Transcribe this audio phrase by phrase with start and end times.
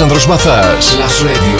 [0.00, 0.96] Alexandros Mazas.
[0.98, 1.59] Las Radio.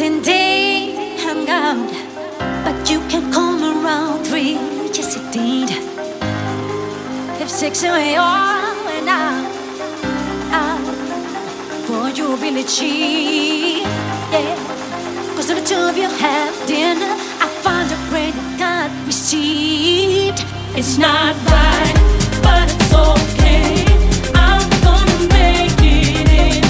[0.00, 0.96] ding ding,
[1.46, 1.86] I'm.
[2.64, 4.54] But you can come around three,
[4.96, 5.68] yes indeed.
[7.38, 9.44] If six away all and out,
[10.62, 10.86] out
[11.86, 13.84] for your ability,
[14.32, 14.56] yeah.
[15.36, 17.12] Cause the two of you have dinner,
[17.44, 20.40] I find a great God received.
[20.78, 21.96] It's not right,
[22.42, 23.84] but it's okay.
[24.34, 26.64] I'm gonna make it.
[26.64, 26.69] In.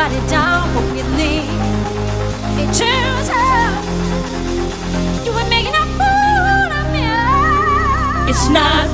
[0.00, 1.44] somebody down for with me.
[2.56, 3.68] Hey, children,
[5.24, 7.04] you were making a fool of me.
[8.30, 8.89] It's not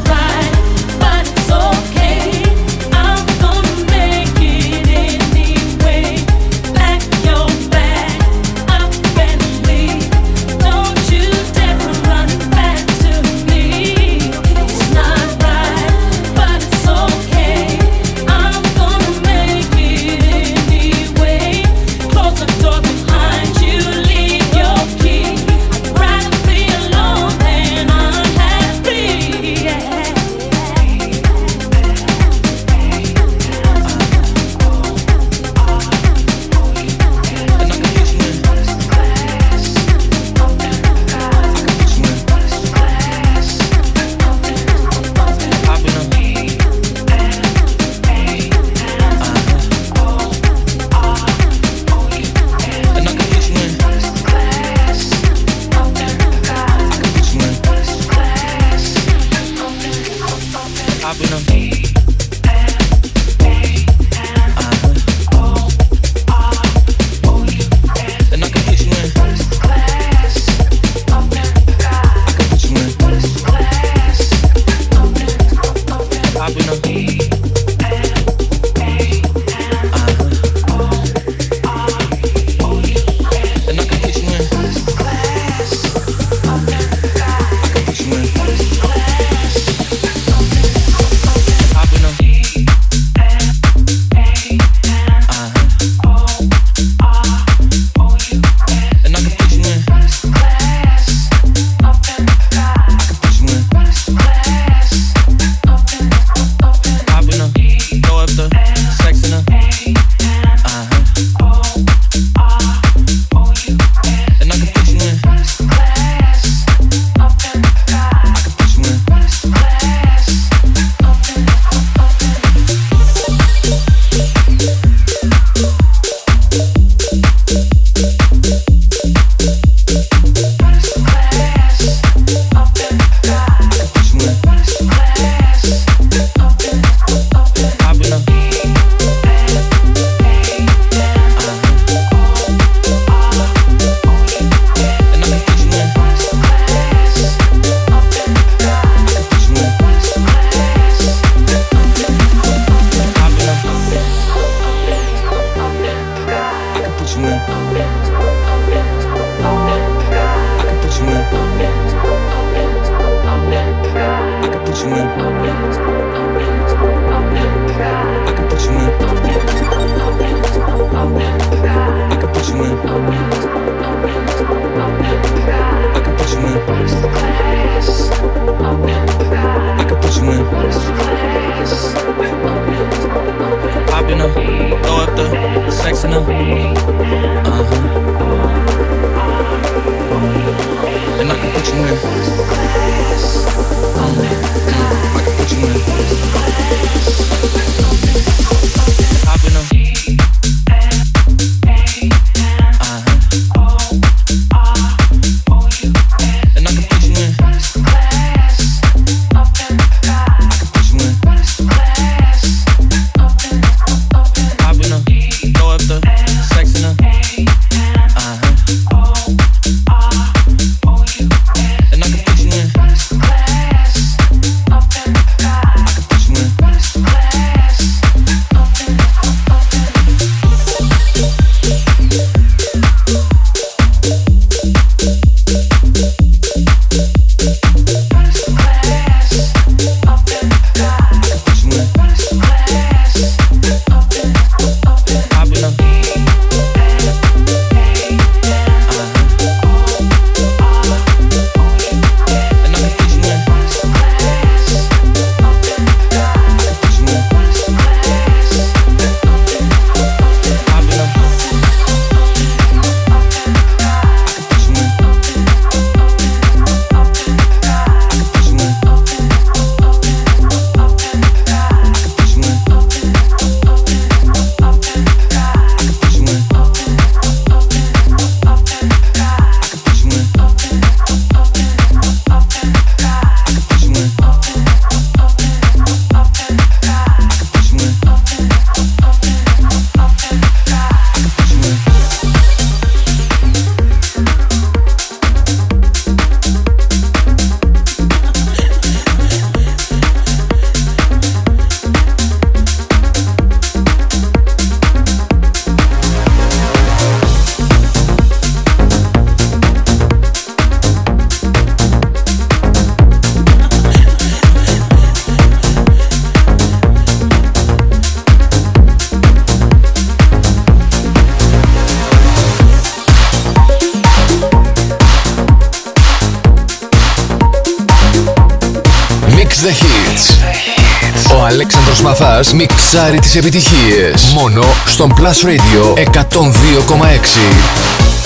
[333.10, 334.32] μιξάρει τις επιτυχίες.
[334.34, 338.25] Μόνο στον Plus Radio 102,6.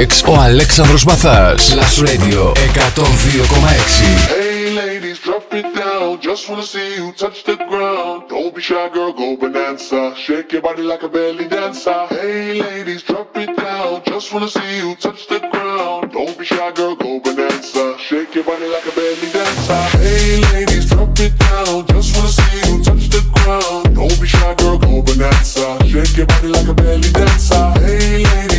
[0.00, 1.74] Mix ο Αλέξανδρος Μαθάς.
[1.74, 4.00] Plus Radio 102,6.
[4.38, 6.08] Hey ladies, drop it down.
[6.28, 8.18] Just wanna see you touch the ground.
[8.32, 10.00] Don't be shy, girl, go bananza.
[10.24, 12.00] Shake your body like a belly dancer.
[12.16, 13.92] Hey ladies, drop it down.
[14.12, 16.02] Just wanna see you touch the ground.
[16.16, 17.84] Don't be shy, girl, go bananza.
[18.06, 19.82] Shake your body like a belly dancer.
[20.02, 21.76] Hey ladies, drop it down.
[21.92, 23.84] Just wanna see you touch the ground.
[23.98, 25.66] Don't be shy, girl, go bananza.
[25.92, 27.64] Shake your body like a belly dancer.
[27.84, 28.49] Hey ladies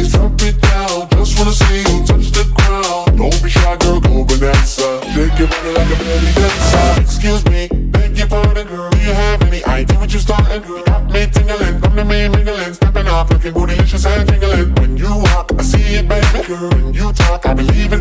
[1.60, 3.18] the you touch the ground.
[3.18, 5.04] Don't be shy, girl, go bananza.
[5.14, 7.02] Shake your body like a belly dancer.
[7.02, 8.90] Excuse me, beg your pardon, girl.
[8.90, 10.62] Do you have any idea what you're starting.
[10.86, 14.76] Got me tingling, come to me mingling, stepping off, looking bootylicious and jingling.
[14.76, 16.70] When you walk, I see it, baby, girl.
[16.70, 18.01] When you talk, I believe it.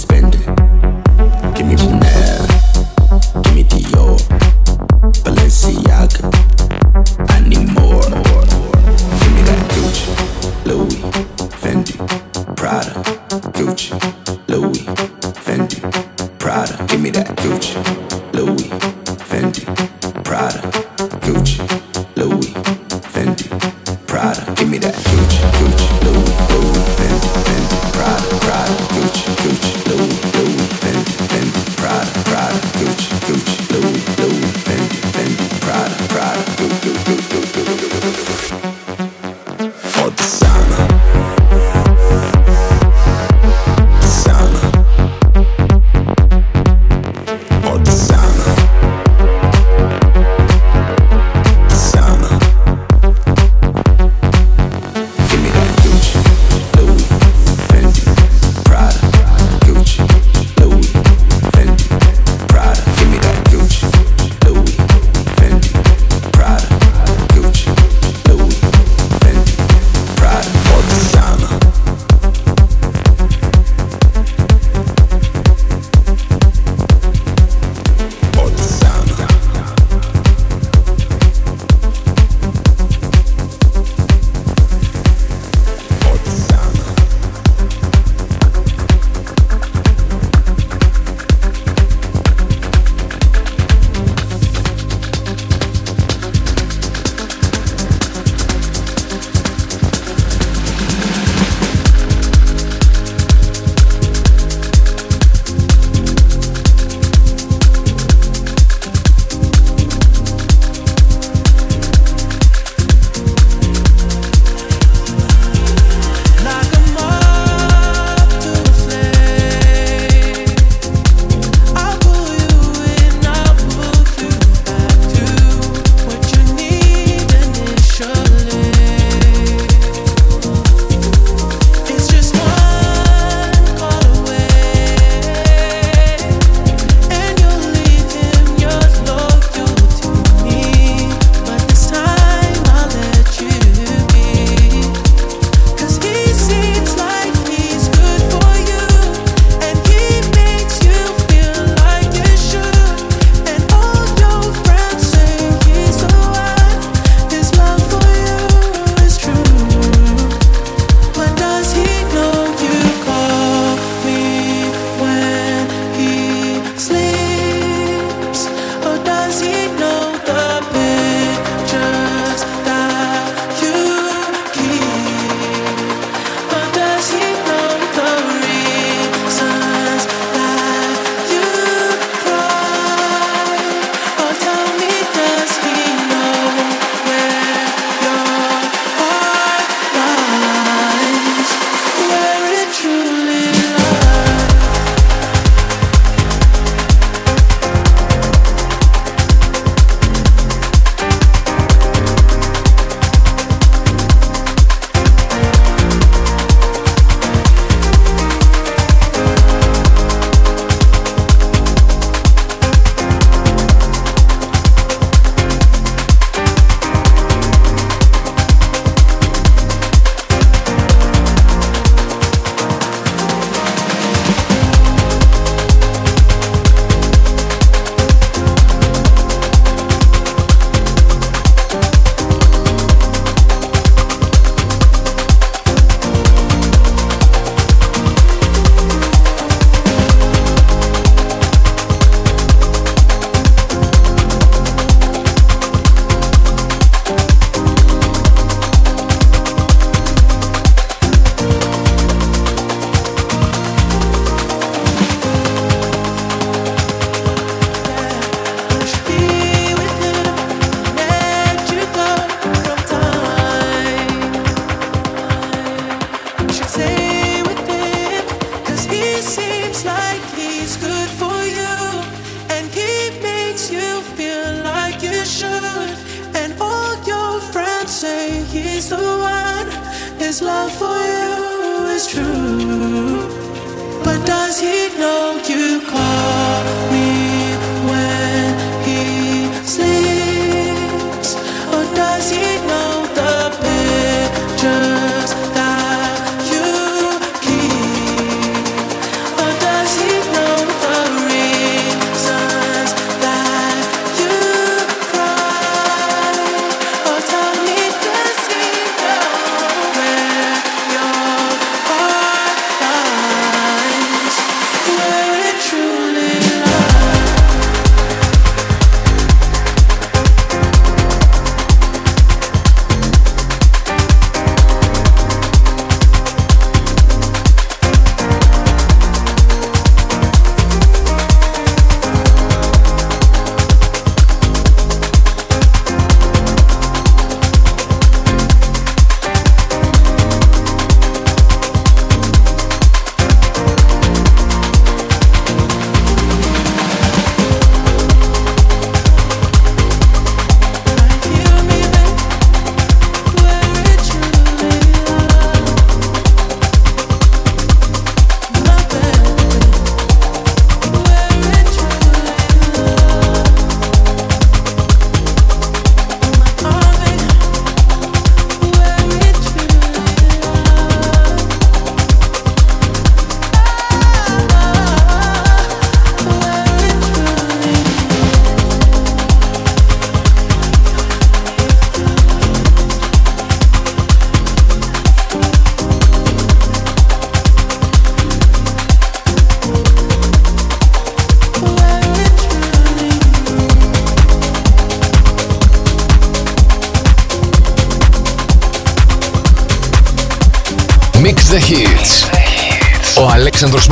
[0.00, 0.79] spend it.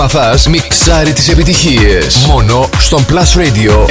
[0.08, 3.90] Αλέξανδρος Μαθάς μιξάρει τις επιτυχίες μόνο στον Plus Radio 102,6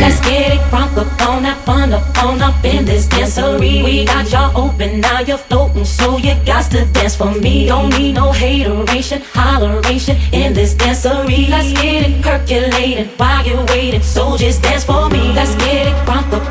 [0.00, 3.94] Let's get it crunk up on that fun up on up in this dancery We
[4.12, 8.14] got y'all open, now you're floating So you got to dance for me Don't need
[8.22, 14.58] no hateration, holleration in this dancery Let's get it percolating while you're waiting So just
[14.66, 16.49] dance for me Let's get it crunk up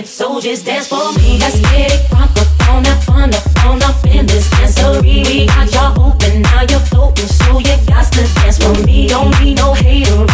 [0.00, 0.06] you're.
[0.06, 1.38] So just dance for me.
[1.38, 5.26] Let's get it crunk up on that fun up on up in this dancery.
[5.26, 9.08] We got y'all open, now you're floating, so you got to dance for me.
[9.08, 10.26] Don't need no hateration,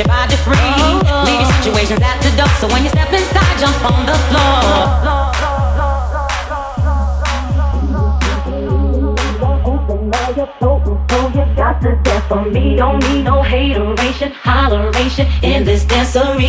[0.00, 0.56] your body free.
[0.56, 1.00] Uh-huh.
[1.04, 1.24] Oh, oh.
[1.28, 5.20] Leave your situations at the door, so when you step inside, jump on the floor.
[11.56, 12.76] got to dance for me.
[12.76, 15.26] Don't need no hateration, holleration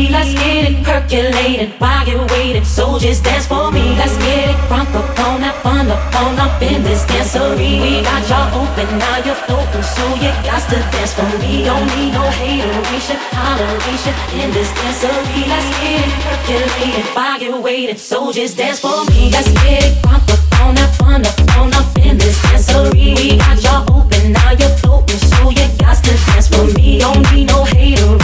[0.10, 2.66] Let's get it percolated while you're waiting.
[2.66, 3.96] So just dance for me.
[3.98, 7.82] Let's get it crunk up on that fun up on up in this dancery.
[7.82, 9.84] We got y'all open, now you're floating.
[9.84, 11.64] So you got to dance for me.
[11.66, 15.44] Don't need no hateration, holleration in this dancery.
[15.52, 17.98] Let's get it percolated while you're waiting.
[17.98, 19.30] So just dance for me.
[19.32, 23.16] Let's get it crunk up on that fun up on up in this dancery.
[23.18, 27.00] We got y'all open, now you're floating so you got to dance for me.
[27.00, 28.21] Don't need no hateration,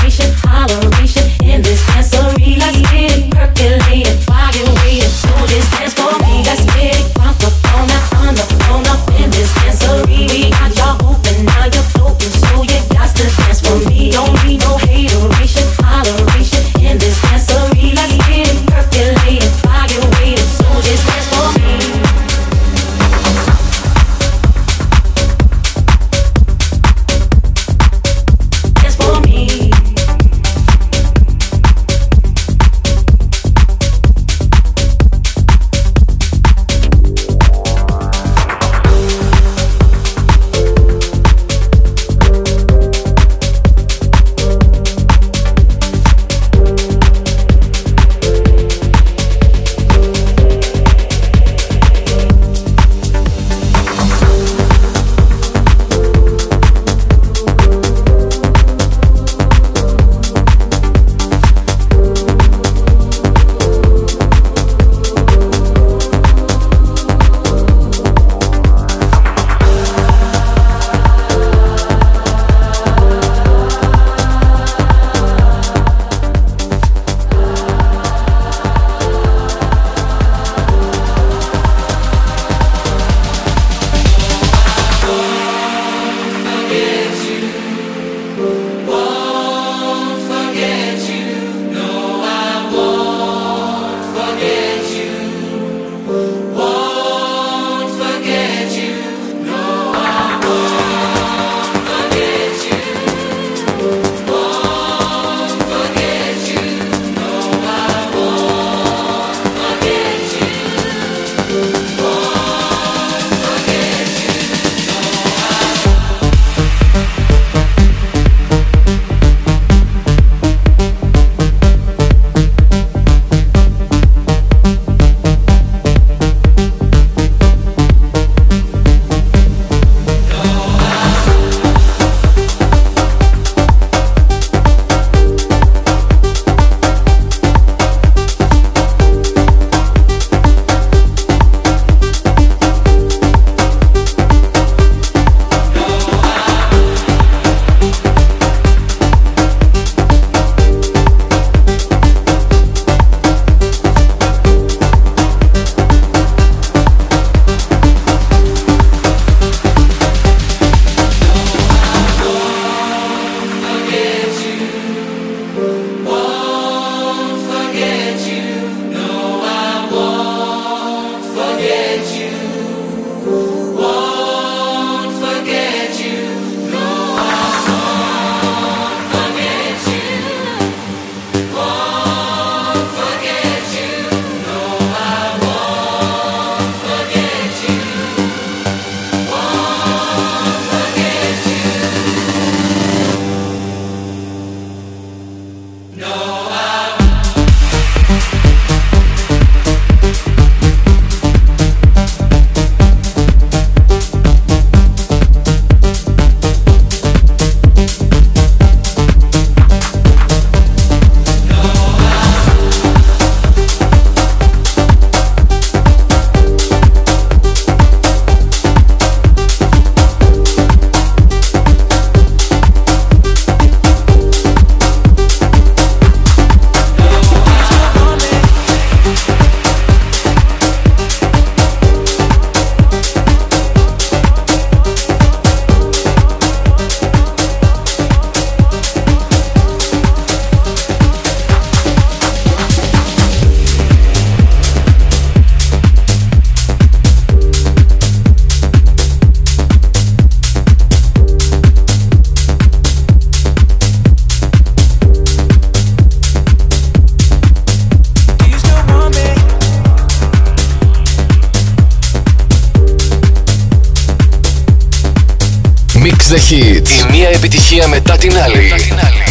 [266.30, 266.90] the Hits.
[266.90, 268.74] Η μία επιτυχία μετά την άλλη.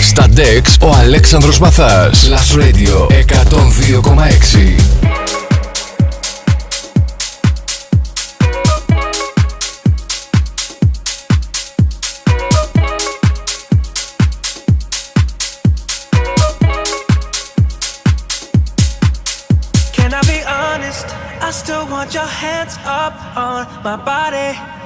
[0.03, 2.31] Στα Dex ο Αλέξανδρος Μαθάς.
[2.31, 5.07] Last Radio 102,6.
[22.07, 24.86] want your hands up on my body.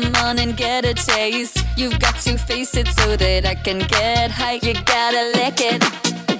[0.00, 1.58] Come on and get a taste.
[1.76, 4.58] You've got to face it so that I can get high.
[4.62, 5.80] You gotta lick it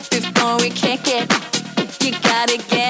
[0.08, 1.28] before we kick it.
[2.02, 2.89] You gotta get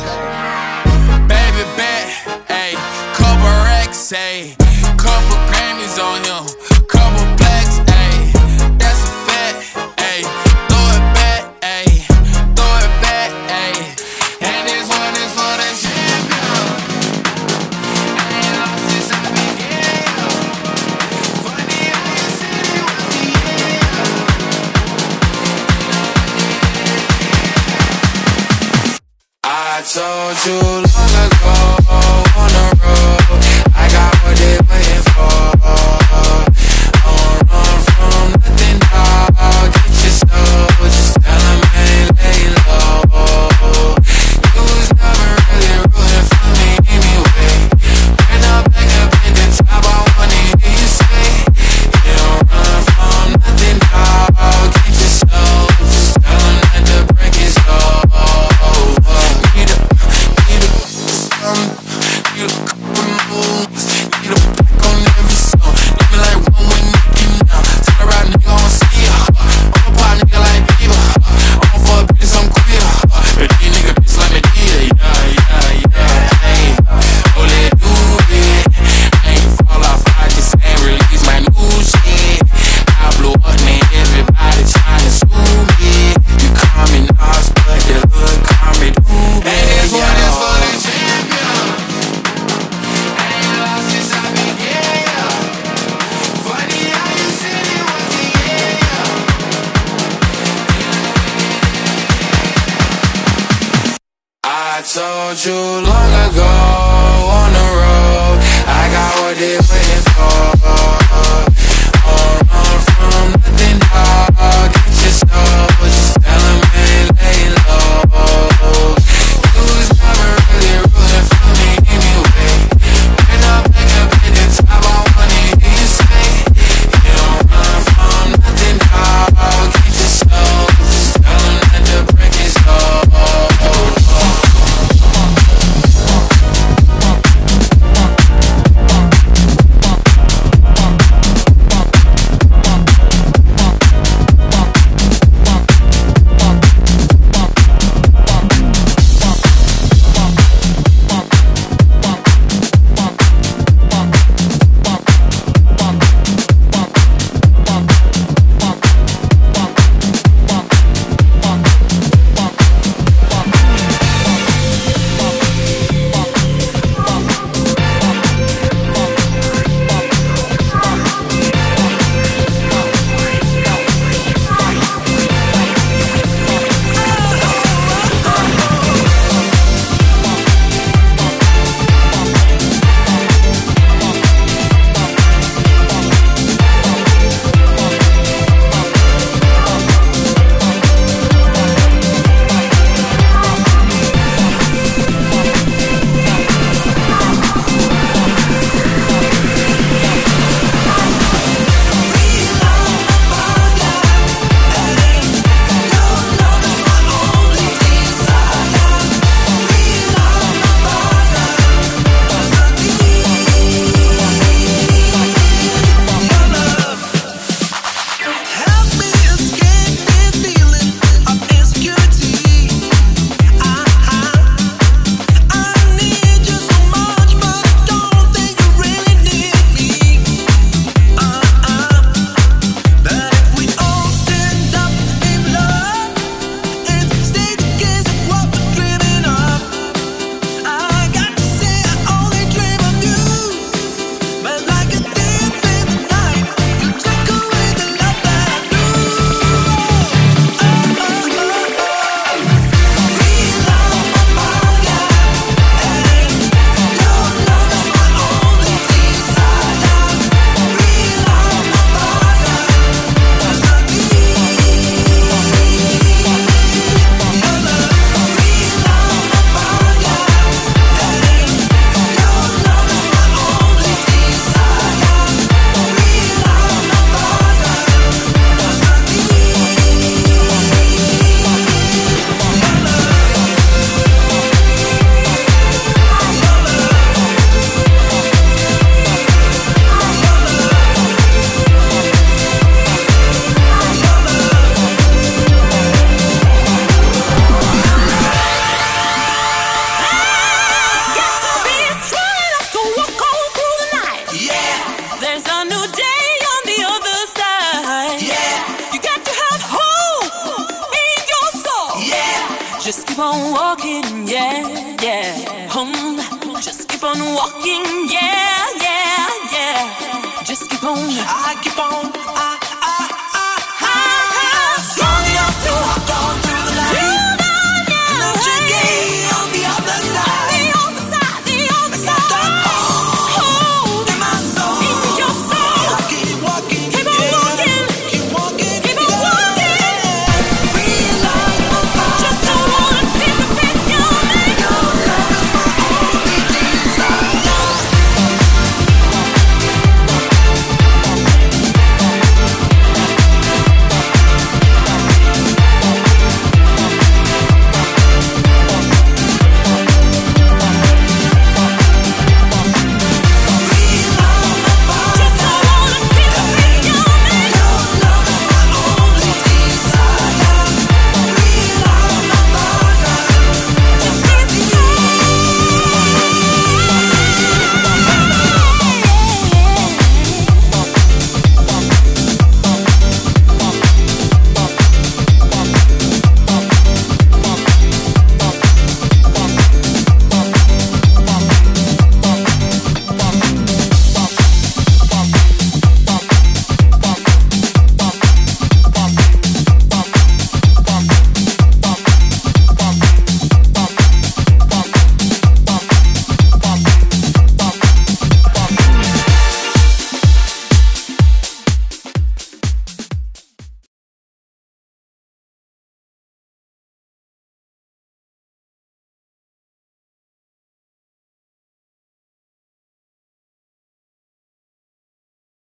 [313.81, 315.67] Walking, yeah, yeah.
[315.69, 316.17] Home,
[316.61, 320.43] just keep on walking, yeah, yeah, yeah.
[320.43, 322.60] Just keep on, I keep on, I